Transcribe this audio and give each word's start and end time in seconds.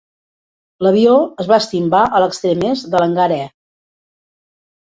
L'avió 0.85 1.11
es 1.43 1.51
va 1.51 1.59
estimbar 1.63 2.01
a 2.07 2.21
l'extrem 2.23 2.65
est 2.71 2.89
de 2.95 3.03
l'hangar 3.05 3.29
E. 3.37 3.41